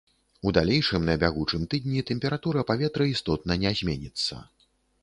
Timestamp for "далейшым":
0.57-1.05